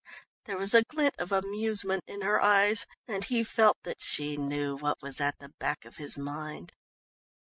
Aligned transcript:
There 0.45 0.57
was 0.57 0.73
a 0.73 0.81
glint 0.81 1.13
of 1.19 1.31
amusement 1.31 2.05
in 2.07 2.21
her 2.21 2.41
eyes, 2.41 2.87
and 3.07 3.23
he 3.23 3.43
felt 3.43 3.77
that 3.83 4.01
she 4.01 4.35
knew 4.35 4.75
what 4.75 4.99
was 4.99 5.21
at 5.21 5.37
the 5.37 5.49
back 5.59 5.85
of 5.85 5.97
his 5.97 6.17
mind. 6.17 6.73